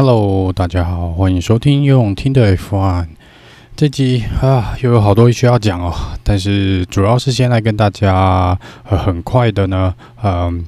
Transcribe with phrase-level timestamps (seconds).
[0.00, 3.08] Hello，大家好，欢迎收听用听的 F One。
[3.74, 8.56] 这集啊，又有好多需要讲哦，但是主要是先来跟大家
[8.88, 9.92] 呃很快的呢，
[10.22, 10.64] 嗯、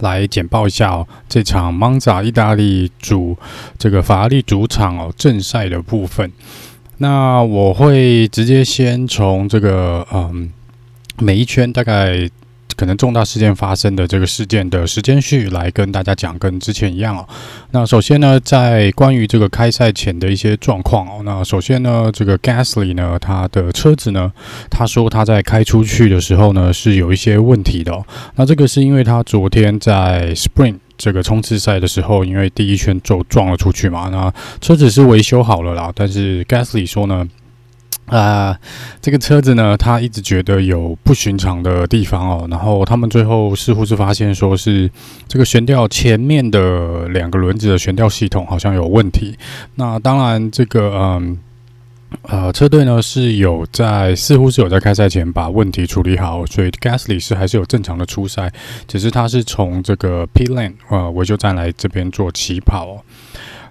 [0.00, 3.34] 来简报一下哦，这场 Monza 意大利主
[3.78, 6.30] 这个法拉利主场哦正赛的部分。
[6.98, 10.52] 那我会直接先从这个嗯，
[11.16, 12.28] 每一圈大概。
[12.78, 17.26] 可能重大事件发生的这个事件的时间序来跟大家讲，跟之前一样哦。
[17.72, 21.22] 那首先呢，在关于这个开赛前的一些状况哦。
[21.24, 24.32] 那首先呢，这个 Gasly 呢，他的车子呢，
[24.70, 27.92] 他说他在开出去的时候呢是有一些问题的。
[28.36, 34.08] 那这个是因为他昨天在 Sprint 这个冲刺赛的时候，因为第一圈就撞了出去嘛。
[34.12, 37.26] 那车子是维修好了啦，但是 Gasly 说呢。
[38.08, 38.58] 啊、
[39.00, 42.46] 这个车子呢，他一直觉得有不寻常的地方哦。
[42.50, 44.90] 然后他们最后似乎是发现，说是
[45.26, 49.36] 这个悬吊前面的两个轮子的悬吊系统好像有问题。
[49.74, 51.38] 那当然，这个嗯
[52.22, 58.50] 呃车队呢是有在，似乎是有在开赛前把问题处理好，所以 Gasly 是还是有正常的出赛，
[58.86, 63.04] 只是他是从这个 P line，呃维修站来这边做起跑。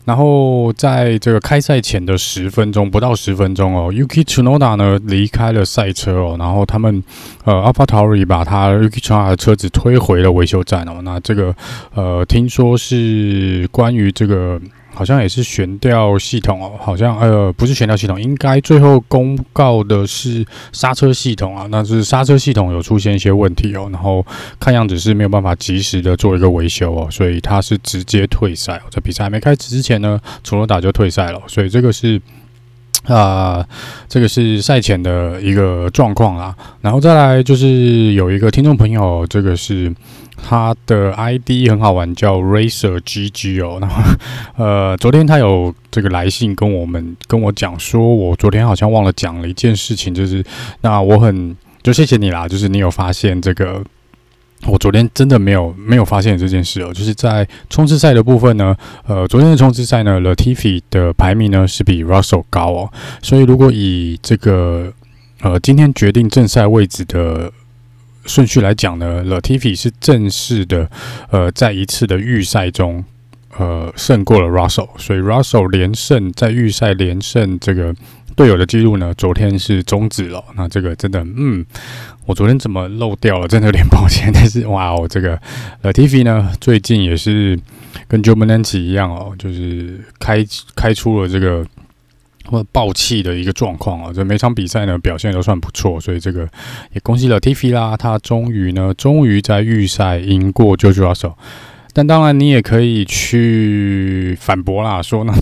[0.07, 7.03] 然后在这个开赛前的十分钟，不到十分钟哦，Yuki Tsunoda 呢离开了赛车哦，然后他们
[7.43, 11.01] 呃 a l p a t a r i 把他 Yuki Tsunoda 的车子推回了维修站哦。
[11.03, 11.53] 那这个
[11.93, 14.57] 呃，听说是关于这个。
[14.97, 24.25] 好像也是悬吊系统哦，好像呃不是悬吊系统，应该最后公告的是刹车系统啊，那是刹车系统有出现一些问题哦，然后
[24.59, 32.19] 看样子是没有办法及时的做一个维修哦，所以他是直接退赛哦，在比赛还没开始之前呢，楚诺达就退赛了，所以这个是。
[33.05, 33.65] 啊、
[34.09, 39.93] 这个是赛前的一个状况啊，然后再来就是有一个听众朋友，这个是
[40.41, 44.01] 他的 ID 很好玩，叫 Racer GG 哦，然后
[44.55, 50.43] 呃，昨天他有这个来信跟我们跟我讲说，我昨天好像忘了讲了一件事情，就是
[50.81, 53.83] 那我很就谢谢你啦，就是你有发现这个。
[54.65, 64.91] 我昨天真的没有没有发现这件事哦，就是在冲刺赛的部分呢，呃，昨天的冲刺赛呢，Latifi 的排名呢是比 Russell 高哦，所以如果以这个
[65.41, 67.51] 呃今天决定正赛位置的
[68.27, 70.87] 顺序来讲呢，Latifi 是正式的
[71.31, 73.03] 呃在一次的预赛中
[73.57, 77.95] 呃胜过了 Russell，所以 Russell 连胜在预赛连胜这个。
[78.35, 79.11] 队友的记录呢？
[79.15, 80.43] 昨天是终止了。
[80.55, 81.65] 那这个真的，嗯，
[82.27, 83.47] 我昨天怎么漏掉了？
[83.47, 84.29] 真的有点抱歉。
[84.31, 85.41] 但是，哇哦，这个
[85.81, 87.59] Latifi 呢，最近也是
[88.07, 90.45] 跟 Giovinazzi 一样哦，就是开
[90.75, 91.65] 开出了这个
[92.47, 94.11] 或爆气的一个状况啊。
[94.13, 96.49] 这每场比赛呢，表现都算不错，所以这个
[96.93, 101.35] 也恭喜 Latifi 啦，他终于呢，终于在预赛赢过 George Russell。
[101.93, 105.33] 但当然，你也可以去反驳啦，说呢，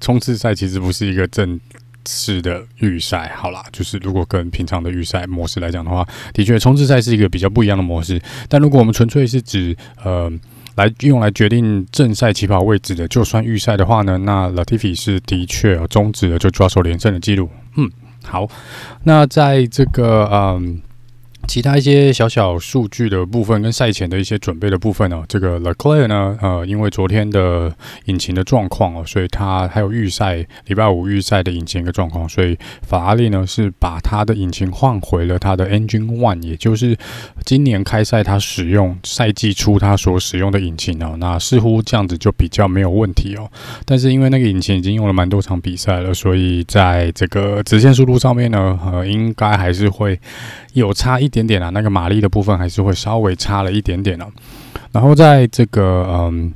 [0.00, 1.58] 冲刺赛其实不是一个正。
[2.04, 6.04] 式的，预赛好啦，就是如果跟平常的预赛模式来讲的话，
[6.34, 8.20] 的确冲刺赛是一个比较不一样的模式。
[8.48, 10.28] 但如果我们纯粹是指呃
[10.76, 17.48] 来用来决定正赛起跑位置的，就算预赛的话呢，那 Latifi 是的确终止了就抓手连胜的记录。
[17.76, 17.90] 嗯，
[18.24, 18.48] 好，
[19.04, 20.80] 那在这个嗯。
[21.48, 27.70] 其他一些小小数据的部分跟赛前的一些准备的部分呢，这个 l e c l e r 呢，呃，因为昨天的
[28.06, 36.96] 引擎的状况哦，所以他还有预赛礼拜五预赛的引擎一个状况，所以法拉利呢是把他的引擎换回了他的 Engine One，也就是
[37.44, 43.50] 今年开赛他使用赛季初他所使用的引擎哦，那似乎这样子就比较没有问题哦。
[43.84, 50.18] 但是因为那个引擎已经用了蛮多场比赛了，所以在这个直线速度上面呢，呃，应该还是会
[50.72, 54.26] 有差一点点啊，那个马力的部分还是会稍微差了一点点哦。
[54.92, 56.52] 然后在这个嗯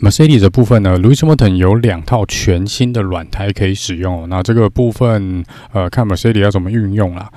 [0.00, 4.28] ，Mercedes 的部分呢，Lewis Hamilton 有两套全新的软胎可以使用。
[4.28, 7.30] 那这个部分呃，看 Mercedes 要怎么运用啦。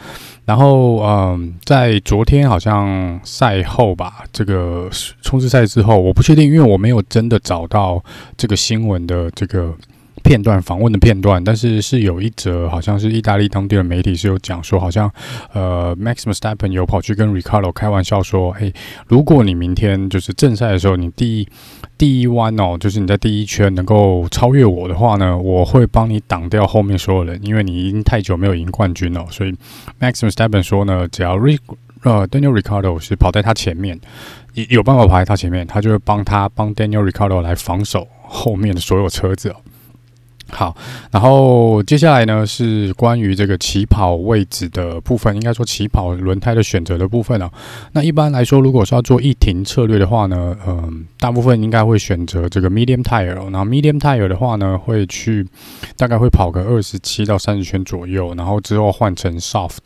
[0.45, 4.89] 然后嗯，在昨天好像赛后吧，这个
[5.21, 8.03] 冲刺赛之后，我不确定，因为我没有真的找到
[8.35, 9.73] 这个新闻的这个。
[10.31, 15.11] 片段访问的片段，但是是有一则，好像是意大利当地的媒体是有讲说，好像
[15.51, 18.73] 呃，Max Verstappen 有跑去跟 Ricardo 开玩笑说，嘿，
[19.07, 21.47] 如果你明天就是正赛的时候，你第一
[21.97, 29.25] 第一弯哦，就是你在第一圈能够超越我的话呢，我会帮你挡掉后面所有人，因为你已经太久没有赢冠军了。
[29.29, 29.51] 所以
[29.99, 31.59] Max Verstappen 说呢，只要 Ric
[32.03, 33.99] 呃 Daniel Ricardo 是跑在他前面，
[34.53, 39.53] 有有办法跑在他前面，他就会帮他帮 Daniel Ricardo 来防守后面的所有车子。
[40.53, 40.75] 好，
[41.11, 47.49] 然后接下来呢是关于这个起跑位置的部分，应该说起跑轮胎的选择的部分啊。
[47.93, 53.33] 那一般来说，如果是要做一停策略的话呢，嗯，大部分应该会选择这个 medium tire。
[53.33, 55.47] 然后 medium tire 的话呢，会去
[55.95, 59.85] 大概会跑个二十七到三十圈左右，然后之后换成 soft，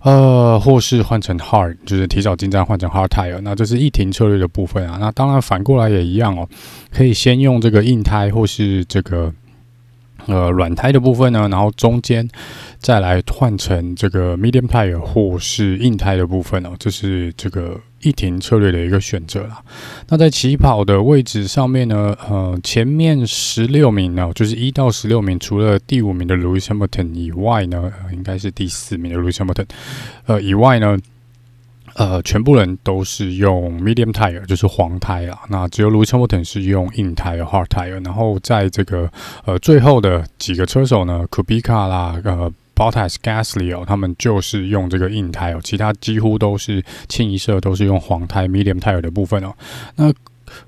[0.00, 3.38] 呃，或是换成 hard，就是提早进站换成 hard tire。
[3.42, 4.96] 那这是一停策略的部分啊。
[4.98, 6.48] 那当然反过来也一样哦，
[6.90, 9.30] 可以先用这个硬胎或是这个。
[10.28, 12.28] 呃，软胎的部分呢，然后中间
[12.78, 19.60] 再来换成这个 medium tire 或是硬胎的部分哦，这是这个一停策略的一个选择啦。
[20.08, 29.66] 那在起跑的位置上面呢，呃，前面十六名呢，就是一到十六名，除了第五名的 Lewis Hamilton 以外呢，应该是第四名的 Lewis Hamilton，
[30.26, 30.96] 呃，以外呢。
[31.98, 35.40] 呃，全部人都是用 medium tire，就是黄胎啊。
[35.48, 38.02] 那只有 Lewis Hamilton 是用硬胎 hard tire。
[38.04, 39.10] 然后在这个
[39.44, 45.60] 呃最后的几个车手呢，Kubica 啦，呃，Bottas、Gasly 哦，他们就是用这个硬胎哦。
[45.62, 49.52] 其他几乎都是清一色都是用黄胎 medium tire 的部分哦。
[49.96, 50.12] 那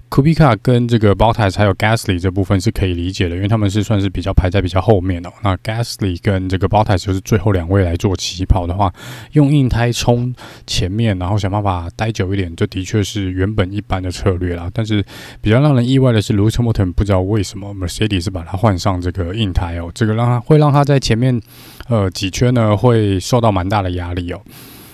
[0.08, 5.32] 库比卡跟这个 Bottas 还有 Gasly 这部分是可以理解的，因为他们是算是比较排在比较后面的。
[5.42, 8.92] 那 Gasly 跟这个 Bottas 就是最后两位来做起跑的话，
[9.32, 10.34] 用硬胎冲
[10.66, 14.68] 前面，然后想办法待久一点，这的确是原本一般的策略啦。
[14.74, 15.04] 但是
[15.40, 21.40] 比较让人意外的是，Lewis Hamilton 不知道为什么 Mercedes 把它换上这个硬胎哦，这个让他会让他在前面
[21.88, 24.40] 呃几圈呢会受到蛮大的压力哦。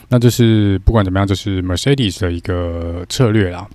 [0.09, 3.67] 那这是不管怎么样，这是 Mercedes 的一个策略啦。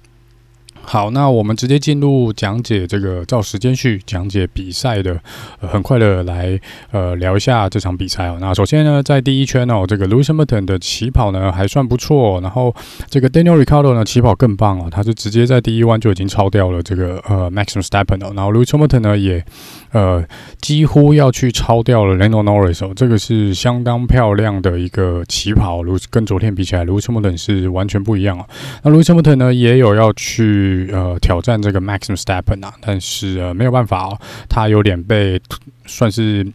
[0.84, 5.18] 好，那我们直接进入讲解这个照时间序讲解比赛的，
[5.60, 6.60] 呃，很快的来
[6.92, 8.38] 呃聊一下这场比赛哦。
[8.42, 12.76] 那首先呢，在第一圈哦，这个 Louis Hamilton 的起跑呢还算不错，然后
[13.10, 19.46] 这个 Daniel Ricciardo 呢起跑更棒哦，他是直接在第一弯就已经超掉了这个呃 Max Verstappen 哦，然后 Lewis Hamilton 呢也
[19.92, 20.24] 呃
[20.60, 28.46] 几乎要去超掉了 Lando Norris 哦，这个是相当漂亮的一个起跑，如跟昨天比起来，Lewis Hamilton 是完全不一样哦。
[28.84, 30.90] 那 Lewis Hamilton 呢也有要去。
[30.92, 35.40] 呃，挑战这个 Max Verstappen 啊，但是呃没有办法哦，他有点被
[35.86, 36.46] 算是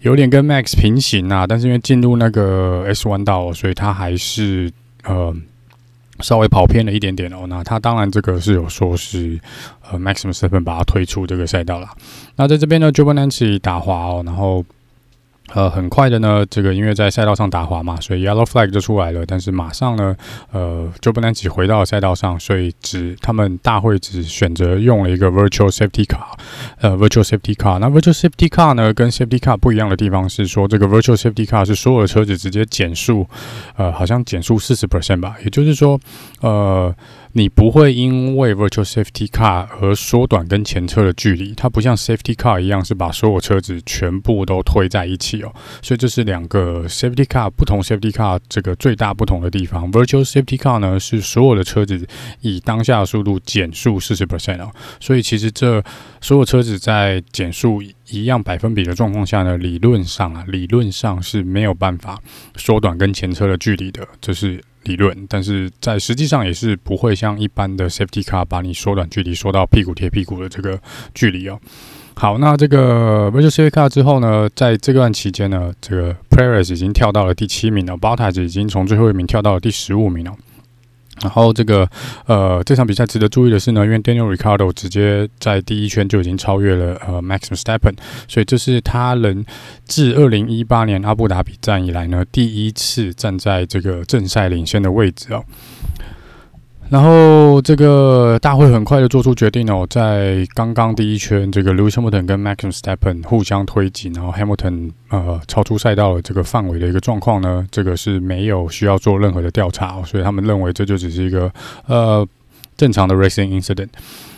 [0.00, 4.70] 有点跟 Max 平行啊，但是因为进入那个 S 弯道，所以他还是
[5.04, 5.34] 呃
[6.20, 7.46] 稍微跑偏了一点点哦。
[7.48, 9.40] 那他当然这个是有说是
[9.90, 11.88] 呃，Maximum Seven 把它推出这个赛道了。
[12.36, 14.64] 那在这边呢，Giovinazzi 打滑哦，然后。
[15.52, 19.24] 呃，很快的呢，这个因为在赛道上打滑嘛，所以 yellow flag 就出来了。
[19.26, 20.16] 但是马上呢，
[20.50, 26.24] 呃，就不能只回到赛道上，所以只他们大会只选择用了一个 virtual safety car，
[26.80, 27.78] 呃，virtual safety car。
[27.78, 33.28] 那 virtual safety car 呢，跟 safety car 不一样的地方是说，这个 virtual safety car 是所有的车子直接减速，
[33.76, 36.00] 呃，好像减速四十 percent 吧，也就是说，
[36.40, 36.94] 呃。
[37.36, 45.52] 你不会因为 virtual safety car 而缩短跟前车的距离，它不像 safety car 一样是把所有车子全部都推在一起哦，
[45.82, 49.90] 所以这是两个 safety car 不同 safety car 这个最大不同的地方。
[49.90, 52.06] virtual safety car 呢是所有的车子
[52.40, 54.70] 以当下的速度减速四十 percent 哦，
[55.00, 55.82] 所以其实这
[56.20, 62.16] 所有车子在减速一样百分比的状况下呢，理论上啊，理论上是没有办法
[62.54, 64.62] 缩短跟前车的距离的，这是。
[64.84, 70.78] 理论，但是在实际上也是不会像一般的 safety car 把你缩短距离缩到屁股贴屁股的这个
[71.14, 71.58] 距离哦。
[72.16, 80.32] 好，那这个 virtual safety car 之后呢，在这段期间呢，这个 Perez 已经跳到了第七名了，Bottas 已经从最后一名跳到了第十五名了。
[81.22, 81.88] 然后这个
[82.26, 87.94] 呃，这场比赛值得注意的是呢，因为 Daniel Ricardo 直接在第一圈就已经超越了呃 Max Verstappen，
[88.28, 89.44] 所以这是他能
[89.84, 95.44] 自二零一八年阿布达比站以来呢，第一次站在这个正赛领先的位置哦。
[96.90, 111.50] 然后这个大会很快的做出决定哦，在刚刚第一圈，这个 Lewis Hamilton 跟 Max Verstappen 互相推挤，然后 Hamilton 呃超出赛道的这个范围的一个状况呢，这个是没有需要做任何的调查哦，所以他们认为这就只是一个
[111.86, 112.24] 呃
[112.76, 113.88] 正常的 racing incident。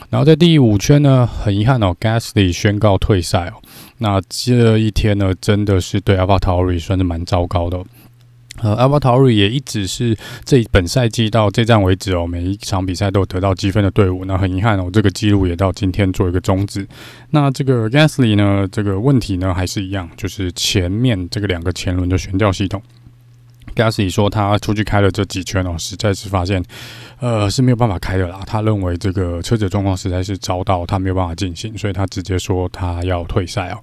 [0.09, 3.55] 然后在第五圈呢，很遗憾哦，Gasly 宣告退赛哦，
[3.99, 7.79] 那这一天呢，真的是对 Avatari 算是蛮糟糕的。
[8.63, 14.25] 呃，AlphaTauri 也一直是这本赛季到这站为止哦，每一场比赛都得到积分的队伍。
[14.25, 16.87] 那很遗憾哦，这个记录也到今天做一个终止。
[17.31, 22.81] 那这个 Gasly 呢，这个问题呢还是一样，就是前面这个两个前轮的悬吊系统。
[23.75, 26.65] Gasly 说他出去开了这几圈哦，实在是发现，
[27.21, 28.41] 呃是没有办法开的啦。
[28.47, 33.79] 他认为这个车子状况实在是糟到他没有办法进行，所以他直接说他要退赛哦。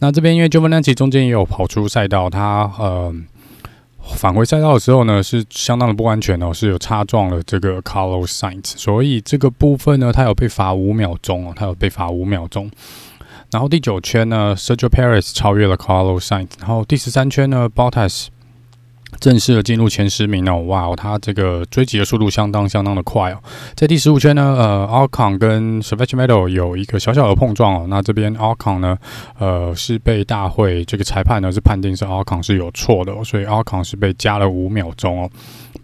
[0.00, 3.14] 那这边因为 Giovinazzi 中间也有跑出赛道，他呃。
[4.16, 12.70] 返回赛道的时候呢，是相当的不安全哦，是有擦撞了这个 Carlos Sainz，所以这个部分呢，他有被罚五秒钟哦，他有被罚五秒钟。
[13.50, 18.26] 然后第九圈呢，Sergio Perez 超越了 Carlos Sainz，然后第十三圈呢，Bottas。
[19.20, 23.38] 正式的进入前十名哦，哇，他这个追击的速度相当相当的快哦。
[23.74, 27.86] 在第十五圈呢，呃，Ocon 跟 Savage Metal 有一个小小的碰撞哦。
[27.88, 28.98] 那这边 Ocon 呢，
[29.38, 35.30] 呃，是被大会这个裁判呢是判定是 Ocon 是有错的哦，所以 Ocon 是被加了五秒钟哦。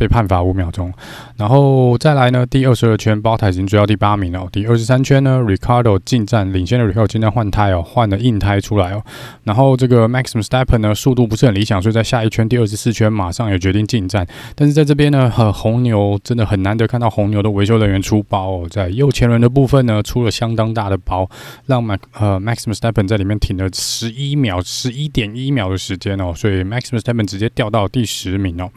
[0.00, 0.90] 被判罚五秒钟，
[1.36, 4.48] 然后再来呢，第二十二圈，包台已经追到第八名了。
[4.50, 9.04] 第二十三圈呢，Ricardo 进站领先的 Ricardo 进站换胎哦，换了硬胎出来哦。
[9.44, 14.26] 然后这个 Maxim Stepan 呢，速度不是很理想，所以在下一圈第二十四圈马上也决定进站。
[14.54, 21.28] 但是在这边呢，呃，红牛真的很难得看到红牛的维修人员出包哦，在右前轮的部分呢，出了相当大的包，
[21.66, 28.70] 让 Max 呃 Maxim Stepan 在里面停了十一秒，十一点一秒的时间哦，所以 Maxim Stepan 直接掉到第十名哦。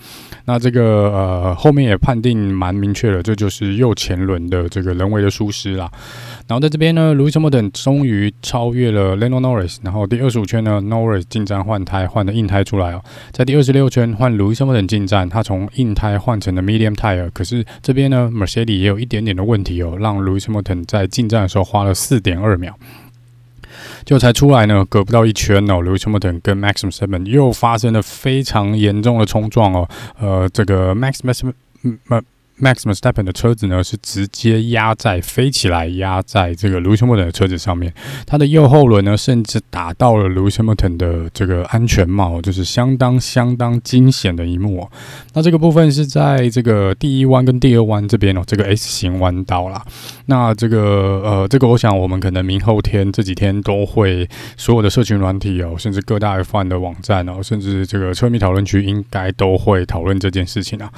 [0.44, 1.13] 那这个。
[1.14, 5.88] 呃，后面也判定蛮明确的，这就是右前轮的这个人为的疏失啦。
[6.48, 9.78] 然后在这边呢路易斯·莫顿终于超越了 Lando Norris。
[9.84, 13.04] 然后第二十五圈呢，Norris 进站换胎，换了硬胎出来哦。
[13.32, 17.30] 在第二十六圈换路易斯·莫顿进站，他从硬胎换成了 Medium Tire。
[17.32, 22.76] 可是这边呢，Mercedes 也有一点点的问题哦，让路易斯·莫顿在进站的时候花了四点二秒。
[24.06, 31.46] 就才出来呢，隔不到一圈哦，Lewis Hamilton 跟 Maxim Seven 又发生了非常严重的冲撞哦，呃，这个 Max m a x，
[32.62, 37.94] Max Verstappen 的车子呢是直接压在飞起来，压在这个 Lewis Hamilton 的车子上面。
[38.26, 44.88] 它的右后轮呢，甚至打到了 Lewis Hamilton 的这个安全帽，就是相当相当惊险的一幕。
[45.34, 49.84] 那这个部分是在这个第一弯跟第二弯这边哦，这个 S 型弯道啦。
[50.28, 60.92] 那这个呃，这个我想我们可能明后天这几天都会所有的社群软体哦，甚至各大 F1 的网站哦，甚至这个车迷讨论区应该都会讨论这件事情啊。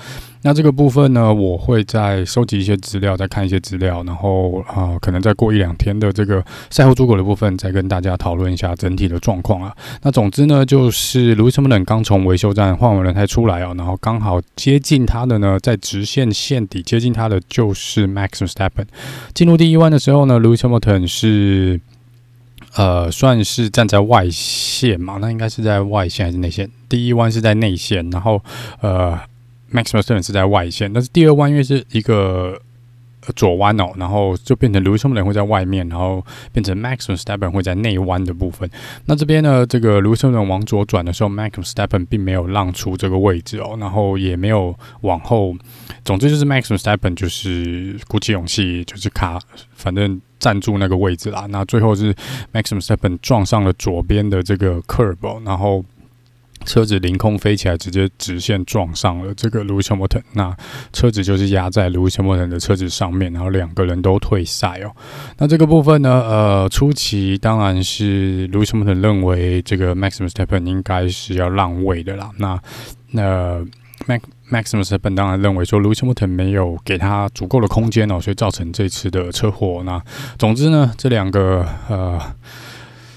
[0.46, 9.76] 那这个部分呢，我会再收集一些资料，再看一些资料，然后啊、可能再过一两天的这个赛后诸葛的部分，再跟大家讨论一下整体的状况啊。
[10.04, 18.86] 那总之呢，就是 Lewis Hamilton 刚从维修站换完轮胎出来哦，然后刚好接近他的呢，在直线线底接近他的就是 Max Verstappen。
[19.34, 21.82] 进入第一弯的时候呢，Lewis Hamilton 是
[22.76, 26.70] 呃算是站在外线嘛，那应该是在外线还是内线？
[26.88, 28.40] 第一弯是在内线，然后
[28.82, 29.20] 呃。
[29.76, 32.58] Max Verstappen 是在外线，但是第二弯因为是一个
[33.36, 38.70] 左弯哦，然后就变成 Lewis Hamilton 会在外面，然后变成 Max Verstappen 会在内弯的部分。
[39.06, 45.56] 那这边呢，这个 Lewis Hamilton 往左转的时候，Max Verstappen 并没有让出这个位置哦，然后也没有往后。
[46.04, 49.40] 总之就是 Max Verstappen 就是鼓起勇气，就是卡，
[49.74, 51.48] 反正站住那个位置啦。
[51.50, 52.14] 那最后是
[52.54, 55.84] Max Verstappen 撞上了左边的这个 curb 哦，然后。
[56.66, 60.24] 车子凌空飞起来，直接直线撞上了这个 Lewis Hamilton。
[60.34, 60.56] 那
[60.92, 64.92] 车子就是压在 Lewis Hamilton 的车子上面，然后两个人都退赛哦。
[65.38, 72.32] 那这个部分呢，呃，初期当然是 Lewis Hamilton 认为这个 Max Verstappen 应该是要让位的啦。
[72.38, 72.60] 那
[73.12, 73.60] 那
[74.08, 79.84] Max Max Verstappen 当然认为说 Lewis Hamilton 没有给他足够的空间哦，所以造成这次的车祸。
[79.86, 80.02] 那
[80.38, 82.20] 总之呢，这两个呃。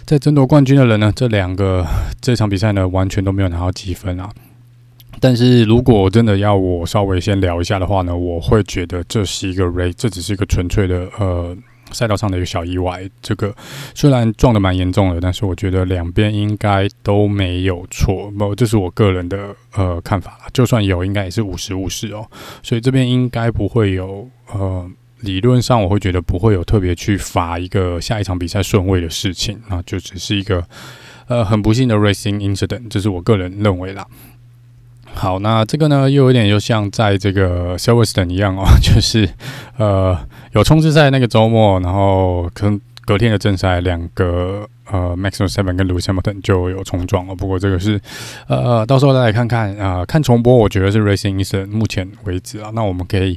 [0.08, 1.86] 在争夺冠军的人呢，这两个
[2.18, 4.30] 这场比赛呢，完全都没有拿到积分啊。
[5.20, 11.54] 但是如果真的要我稍微先聊一下的话呢，我会觉得这是一个 race，这只是一个纯粹的呃
[11.90, 13.06] 赛道上的一个小意外。
[13.20, 13.54] 这个
[13.94, 18.30] 虽然撞得蛮严重的，但是我觉得两边应该都没有错。
[18.30, 20.46] 不，这是我个人的呃看法啦。
[20.54, 22.26] 就算有，应该也是五十五十哦。
[22.62, 24.90] 所以这边应该不会有呃。
[25.20, 30.64] 理论上，我会觉得不会有特别去罚一个下一场比赛顺位的事情，那就只是一个
[31.26, 34.06] 呃很不幸的 racing incident，这是我个人认为啦。
[35.14, 39.28] 好，那这个呢又有点就像在这个 Silverstone 一样哦， 就是
[39.76, 40.16] 呃
[40.52, 47.34] 有冲刺赛那个周末，然后可能隔天的正赛两个呃 Max Verstappen 跟 Lewis Hamilton 就有冲撞了。
[47.34, 48.00] 不过这个是
[48.46, 53.36] 呃到时候再来看看啊、看重播，我觉得是 racing incident，目前为止啊，那我们可以。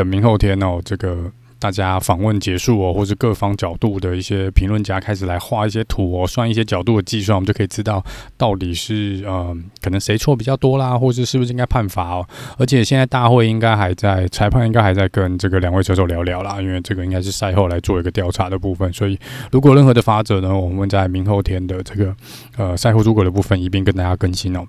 [0.00, 8.02] 等明后天哦，这个大家访问结束哦，或是各方角度的一些评论家开始来画一些图哦，算一些角度的计算，我们就可以知道
[8.38, 12.26] 到底是呃，可能谁错比较多啦，或是是不是应该判罚哦。
[12.56, 18.90] 而且现在大会应该还在，裁判应该还在跟这个两位车手聊聊啦，因为这个应该是赛后来做一个调查的部分。
[18.90, 19.18] 所以
[19.52, 22.16] 如果任何的法则呢，我们在明后天的这个
[22.56, 24.66] 呃赛后诸葛的部分一并跟大家更新哦。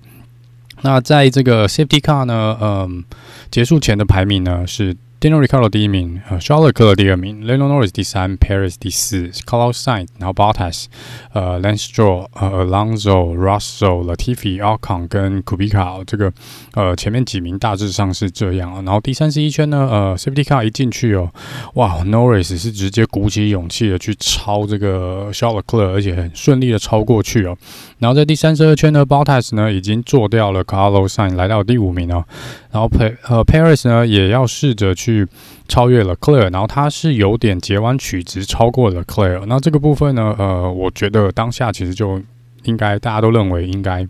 [0.82, 3.02] 那在这个 Safety Car 呢，嗯、
[3.50, 4.94] 结束前的排名呢是。
[5.22, 10.86] Daniel Ricciardo 第一名，呃，Charles Leclerc 第二名，Lando Norris 第三，Perez 第四，Carlos Sainz，然后 Bottas，
[11.32, 16.32] 呃，Lance Stroll，呃，Alonso，Russell、Latifi、Ocon 跟 Kubica，这个
[16.74, 18.82] 呃前面几名大致上是这样啊。
[18.82, 21.30] 然后第三十一圈呢，呃，Safety Car 一进去哦，
[21.74, 27.56] 哇，Norris 是直接鼓起勇气的去超这个 Charles Leclerc，而且很顺利的超过去哦。
[28.00, 32.24] 然后在第三十二圈呢，Bottas 呢已经做掉了 Carlos Sainz，来到第五名哦。
[32.72, 35.11] 然后 P 呃 Perez 呢也要试着去。
[35.12, 35.28] 去
[35.68, 39.44] 超越了 Clear，然后他是有点截弯曲直超过了 Clear。
[39.46, 42.20] 那这个部分呢，呃，我觉得当下其实就
[42.64, 44.06] 应该大家都认为应该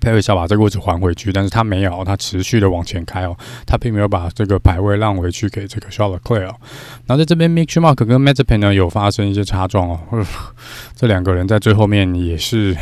[0.00, 6.40] Perez 要把这个位置还回去，但是他没有，他持续的往前开哦，他并没有把这个排位让回去给这个 Charles Leclerc。
[6.40, 9.98] 然后在这边 Mitch Mark 跟 m a t e p e n 呢有发生一些擦撞哦，
[10.94, 12.76] 这两个人在最后面也是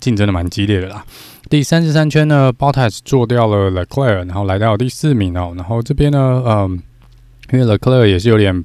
[0.00, 1.04] 竞争的蛮激烈的啦。
[1.52, 5.52] 第三十三圈呢，Bottas 做掉了 Leclerc，然后来到第四名哦。
[5.54, 6.80] 然后这边呢，嗯，
[7.52, 8.64] 因为 Leclerc 也是有点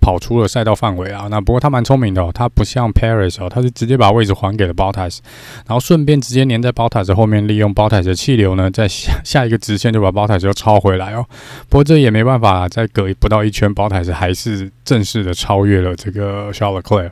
[0.00, 1.26] 跑出了赛道范围啊。
[1.28, 5.18] 那不过他蛮聪明的哦，他不像 Perez 哦，他是直接把位置还给了 Bottas，
[5.66, 11.26] 然后顺便直接黏在 Bottas 后面，利用 Bottas 的气流呢，在下下一个直线就把 Bottas 又超回来哦。
[11.68, 17.10] 不过这也没办法，再隔不到一圈，Bottas 还是正式的超越了这个 Charles Leclerc。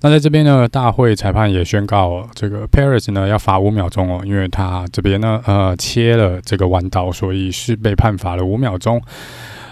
[0.00, 9.00] 那在这边呢，大会裁判也宣告这个 Paris 呢要罚五秒钟哦，因为他这边呢呃切了这个弯道，所以是被判罚了五秒钟。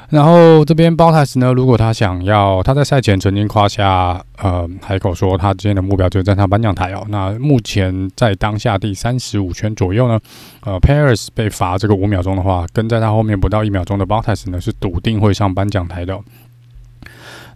[0.08, 7.04] 然后这边 Bottas 呢，如果他想要，他在赛前曾经夸下呃海口说他今天的目标就是站上颁奖台哦。
[7.08, 10.16] 那目前在当下第三十五圈左右呢，
[10.64, 16.16] 呃，Paris 被罚这个五秒钟的话，跟在他后面不到一秒钟的 Bottas 呢是笃定会上颁奖台的。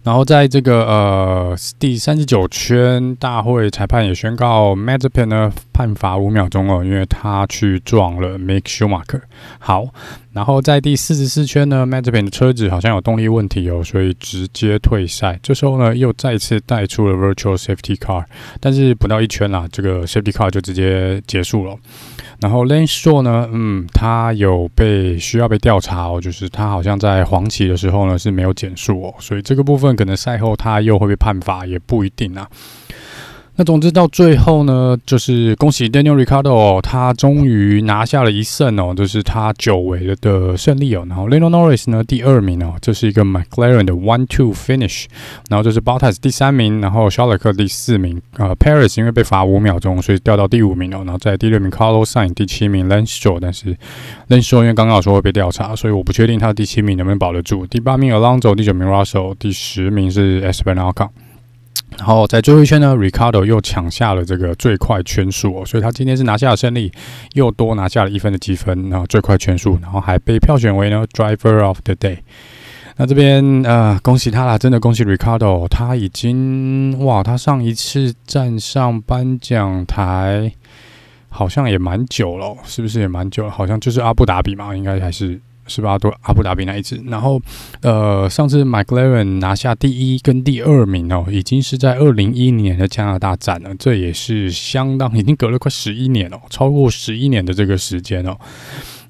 [0.03, 9.21] 然后在这个呃第三十九圈，大会裁判也宣告 m a d i p e n 呢判罚五秒钟哦，因为他去撞了 Make Schumacher。
[9.59, 9.85] 好，
[10.33, 15.37] 然后在第四十四圈呢，Mazepin 的车子好像有动力问题哦，所以直接退赛。
[15.43, 18.23] 这时候呢，又再次带出了 Virtual Safety Car，
[18.59, 21.75] 但是不到一圈啦，这个 Safety Car 就直接结束了。
[22.39, 32.47] 然后 Lane Stroll 呢，嗯，他有被需要被调查哦，就是他好像在黄旗的时候呢是没有减速哦，所以这个部分可能赛后他又会被判罚，也不一定啊。
[33.61, 41.05] 那总之到最后呢，就是恭喜 Daniel Ricardo，、他终于拿下了一胜哦，就是他久违了的胜利哦。
[41.07, 45.05] 然后 l e n o Norris 呢第二名哦，这是一个 McLaren 的 One Two Finish。
[45.47, 51.03] 然后这是 Bottas 第三名，然后 s h a e 第四名，呃，Paris 因为被罚五秒钟，所以掉到第五名哦。
[51.05, 53.77] 然后在第六名 Carlos Sainz，第七名 Lance s t r o 但是
[54.29, 57.67] Lance s t r o 因为刚刚说会被调查，所以我不确定他第七名能不能保得住。
[57.67, 61.30] 第八名 Alonso，第九名 Russell，第十名是 e s p e n a l c o n
[61.97, 66.91] 然后在最后一圈呢，Ricardo 又抢下了这个最快圈数哦，所以他今天是拿下了胜利，
[67.33, 72.19] 又多拿下了一分的积分，然后最快圈数，然后还被票选为呢 Driver of the Day。
[72.97, 80.51] 那这边呃，恭喜他啦，真的恭喜 Ricardo，他已经哇，他上一次站上颁奖台
[81.29, 83.51] 好像也蛮久了，是不是也蛮久了？
[83.51, 85.39] 好像就是阿布达比嘛，应该还是。
[85.71, 85.97] 是吧？
[85.97, 87.41] 都阿布达比那一次，然后
[87.81, 98.35] 呃，上次 McLaren 拿下第一跟第二名哦，已经是在二零一一年的加拿大站了，这也是相当已经隔了快十一年了，超过十一年的这个时间哦。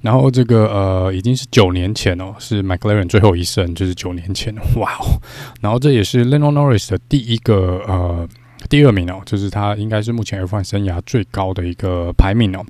[0.02, 5.18] 然后这个呃，已经是九年前哦，是 McLaren 最后一胜，就是九年前，哇哦。
[5.62, 8.28] 然后这也是 Lando Norris 的第一个呃
[8.70, 12.66] 第二名哦，就是他应该是目前 F1 生涯最高的一个排名哦。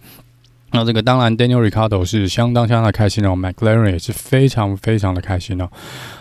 [0.72, 5.70] 那这个当然，Daniel Ricardo 是相当相当的开心哦，McLaren 也是非常非常的开心哦。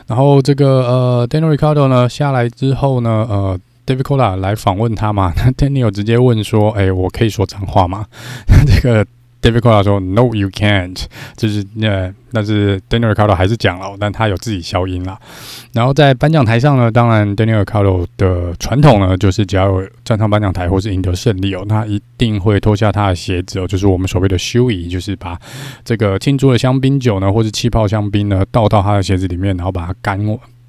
[0.07, 8.07] 然后这个呃，Daniel Ricardo 呢下来之后呢，呃，David Cola 来访问他嘛，那 Daniel 直接问说：“哎、我可以说脏话吗？”
[8.67, 9.07] 这个。
[9.43, 11.05] David Coulthard 说：“No, you can't。”
[11.37, 15.19] 就是呃，但是 Daniel Carlo 还是讲了，但他有自己消音了。
[15.73, 25.39] 然后在颁奖台上呢，当然 Daniel Carlo 的传统呢，就是只要站上颁奖台或是赢得胜利哦，那一定会脱下他的鞋子哦，就是我们所谓的休仪，就是把
[25.85, 30.21] 这个庆祝的香槟酒呢，或是气泡香槟呢，倒到他的鞋子里面，然后把它干，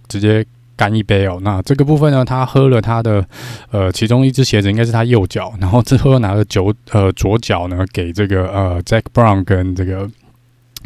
[0.08, 0.46] 直接。
[0.82, 3.24] 干一杯哦，那这个部分呢，他喝了他的
[3.70, 10.10] 呃其中一只鞋子应该是他右脚，然后之后又拿了酒呃左脚呢给这个呃 Jack Brown 跟这个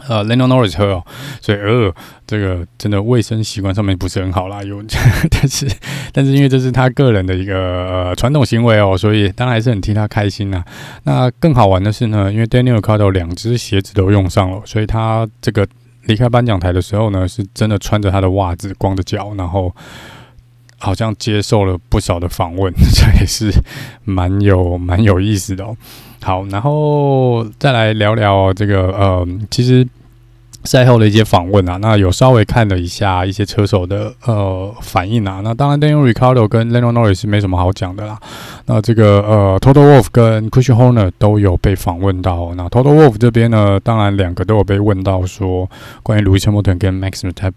[0.10, 1.04] 呃 Lando Norris 喝哦，
[1.40, 1.94] 所以呃
[2.28, 4.84] 这个真的卫生习惯上面不是很好啦，有
[5.32, 5.66] 但是
[6.12, 10.62] 但是因为这是他个人的一个呃传统行为哦，所以当然还是很替他开心呐。
[11.04, 15.66] 那更好玩的是呢，因为 Daniel Cardo 两只鞋子都用上了，所以他这个。
[16.06, 19.74] 离开颁奖台的时候呢，是真的穿着他的袜子，光着脚，然后
[20.78, 23.52] 好像接受了不少的访问， 这也是
[24.04, 25.76] 蛮有蛮有意思的哦。
[26.22, 29.88] 好，然后再来聊聊这个呃，其实
[30.66, 35.42] 赛后的一些访问啊，那有稍微看了一下一些车手的呃反应啊。
[35.44, 38.20] 那当然，Daniel Ricciardo 跟 Lando Norris 没什么好讲的啦。
[38.66, 42.54] 那这个呃，Toto Wolff 跟 Cushioner 都有被访问到。
[42.56, 45.70] 那 Toto Wolff 这边呢，当然两个都有被问到说
[46.04, 47.56] 关于 Lewis Hamilton 跟 Max i m t a p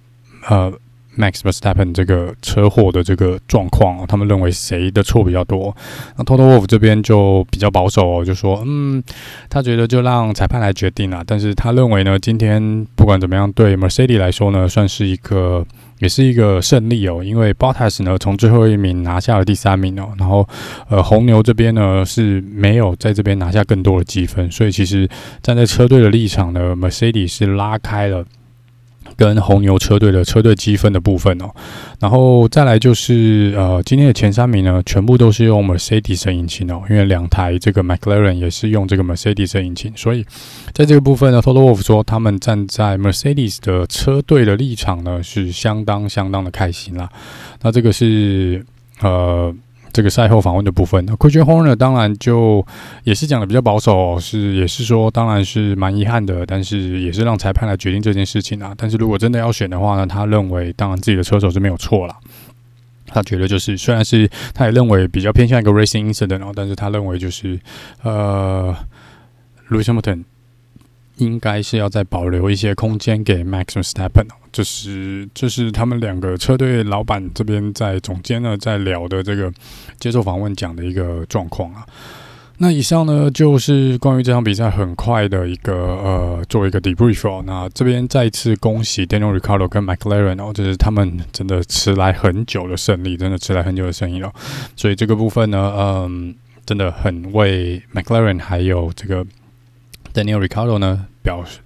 [0.49, 0.73] 呃。
[1.19, 5.77] Max Verstappen 这个车祸的这个状况，他们认为谁的错比较多？
[6.17, 9.03] 那 Toto Wolff 这边就比较保守哦，就说嗯，
[9.51, 11.25] 他觉得就让裁判来决定了。
[11.27, 15.67] 但是他认为呢，今天不管怎么样，对 Mercedes 来说呢，算是一个
[15.99, 20.49] 也是一个胜利哦，因为 Bottas 呢从最后一名拿下了第三名哦，然后
[20.89, 25.09] 呃红牛这边呢是没有在这边拿下更多的积分，所以其实
[25.43, 28.25] 站在车队的立场呢，Mercedes 是拉开了。
[29.19, 31.51] 跟红牛车队的车队积分的部分哦，
[31.99, 40.25] 然后再来就是呃，今天的前三名呢，全部都是用 Mercedes 引擎哦，因为两台这个 McLaren 也是用这个 Mercedes 引擎，所以
[40.73, 47.11] 在这个部分呢，Toto Wolff 说他们站在 Mercedes 的车队的立场呢，是相当相当的开心啦。
[47.61, 48.65] 那这个是
[49.01, 49.53] 呃。
[49.93, 52.65] 这个赛后访问的部分，那 Christian Horner 当然就
[53.05, 58.75] 也是讲的比较保守，是也是说，当然是蛮遗憾的，但是也是让裁判来决定这件事情啊。
[58.77, 62.17] 但是如果真的要选的话呢，他认为当然自己的车手是没有错啦。
[63.07, 67.59] 他觉得就是虽然是他也认为比较偏向一个 racing incident 哦，但是他认为就是
[68.03, 68.77] 呃
[69.71, 70.25] ，Lewis Hamilton。
[71.19, 79.53] 应该是要再保留一些空间给 Max Verstappen 哦，这是这是他们两个车队老板这边在总监呢在聊的这个
[79.99, 81.85] 接受访问讲的一个状况啊。
[82.59, 87.43] 那以上呢就是关于这场比赛很快的一个呃做一个 debrief 哦。
[87.47, 94.33] 那这边再次恭喜 Daniel Ricciardo 跟 McLaren 哦，就是他们真的迟来很久的胜利，真的迟来很久的胜利了。
[94.75, 96.35] 所以这个部分呢，嗯，
[96.67, 99.25] 真的很为 McLaren 还有这个。
[100.15, 101.59] Daniel Ricardo 呢表示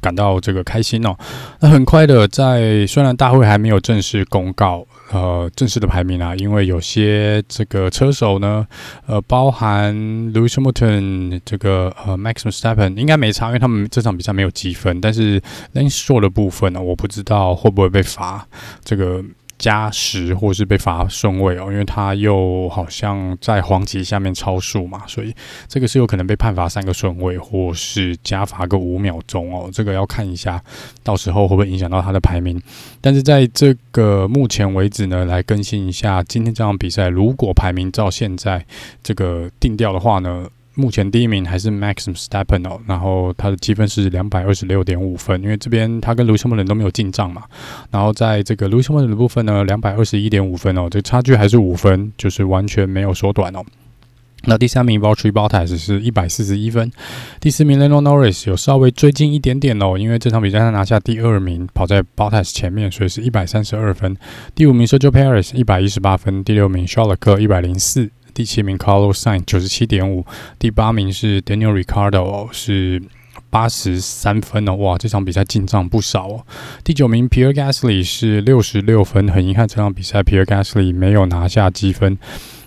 [0.00, 1.16] 感到这个开心哦。
[1.60, 8.66] 那很快的，在虽然大会还没有正式公告呃正式的排名啊，因为有些这个车手呢，
[9.06, 9.92] 呃，包含
[10.32, 15.00] Lewis Hamilton 这个呃 Max Verstappen 应该没差，因为他们这场比赛没有积分。
[15.00, 15.40] 但是
[15.74, 18.46] Lance Stroll 的部分呢，我不知道会不会被罚
[18.84, 19.22] 这个。
[19.58, 25.34] 加时或是被罚顺位哦，因为他又好像在黄旗下面超速嘛，所以
[25.66, 29.68] 这个是有可能被判罚三个顺位，或是加罚个五秒钟哦。
[29.72, 30.62] 这个要看一下，
[31.02, 32.60] 到时候会不会影响到他的排名。
[33.00, 38.64] 但是在这个目前为止呢，来更新一下今天这场比赛，如果排名照现在
[39.02, 40.46] 这个定调的话呢？
[40.78, 47.42] 目前第一名还是 Max Verstappen 哦，然后他的积分是两百二十六点五分，因为这边他跟 Lewis Hamilton 都没有进账嘛。
[47.90, 53.64] 然后在这个 Lewis Hamilton 的部分呢，两百二十一点五分哦，这差距还是五分，就是完全没有缩短哦。
[54.44, 56.92] 那第三名 Valtteri Bottas 是一百四十一分，
[57.40, 64.16] 第四名 Lando Norris 有稍微追进一点点哦，因为这场比赛他拿下第二名，跑在 Bottas 前面，所以是一百三十二分。
[64.54, 68.12] 第五名 Sergio Perez 一百一十八分，第六名 Charles Leclerc 一百零四。
[68.34, 70.24] 第七名 Carlos Sainz 九十七点五，
[70.58, 73.02] 第八名是 Daniel Ricardo，是
[73.50, 76.46] 八十三分哦，哇，这场比赛进账不少哦。
[76.84, 82.18] 第九名 Pierre Gasly 是六十六分，很遗憾这场比赛 Pierre Gasly 没有拿下积分。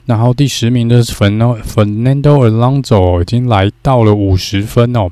[0.05, 5.09] 然后第十名的是 Fernando Alonso 已经来到了五十分哦。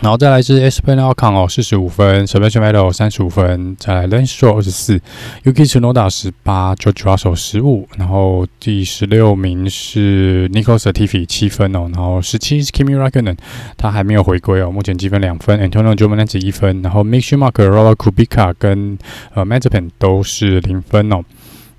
[0.00, 4.98] 然后再来是 Esteban Ocon 哦，四十五分，Sebastian Vettel 三十五分，再来 Lance Stroll 二十四
[5.44, 13.36] ，Yuki Tsunoda 十八，George Russell 十五，然后第十六名是 Nicholas Latifi 七分哦，然后十七是 Kimi Raikkonen，
[13.76, 18.98] 他还没有回归哦，目前积分两分，Antonio Giovinazzi 一分，然后 Mick Schumacher、Roland Kubica 跟
[19.34, 21.22] 呃 Mazepin 都是零分哦。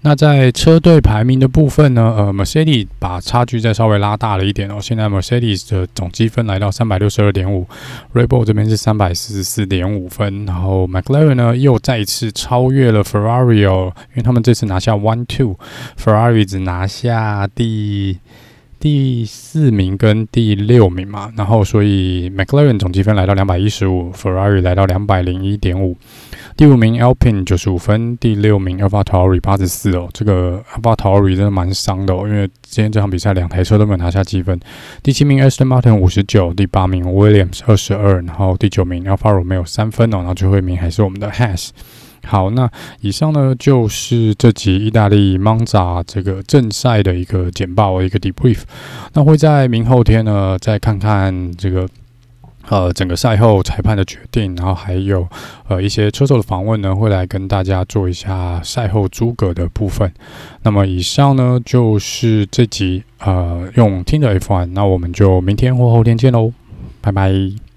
[0.03, 4.79] 那在车队排名的部分呢，呃，Mercedes 把差距再稍微拉大了一点哦。
[4.81, 7.67] 现在 Mercedes 的总积分来到三百六十二点五
[8.13, 18.17] r e b o l 这边是三百四十四点五分，然后 McLaren 呢又再一次超越了 Ferrari 哦，因为他们这次拿下 One Two，Ferrari 只拿下第
[18.79, 25.95] 第四名跟第六名嘛，然后所以 McLaren 总积分来到两百一十五，Ferrari 来到两百零一点五。
[26.61, 34.59] 第五名 Alpine 九十五分，第六名 AlphaTauri 八十四哦，这个 AlphaTauri 真的蛮伤的哦，因为今天这场比赛两台车都没有拿下积分。
[35.01, 41.69] 第七名 Aston Martin 五十九，第八名 Williams 二十二，然后第九名 Alfaro 没有三分哦，然后最后一名还是我们的 Haas。
[42.27, 42.69] 好，那
[42.99, 48.59] 以上呢就是这集意大利 Monza 这个正赛的一个简报，一个 debrief。
[49.13, 51.89] 那会在明后天呢再看看这个。
[52.71, 55.27] 呃，整个赛后裁判的决定，然后还有
[55.67, 60.09] 呃一些车手的访问呢，会来跟大家做一下赛后诸葛的部分。
[60.63, 66.53] 那么以上呢就是这集呃用听的 F1，那我们就明天或后天见喽，
[67.01, 67.70] 拜拜。